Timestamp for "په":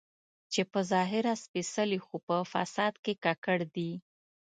0.71-0.79, 2.27-2.37